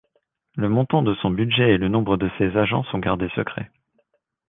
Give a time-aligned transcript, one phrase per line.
[0.55, 3.69] Le montant de son budget et le nombre de ses agents sont gardés secrets.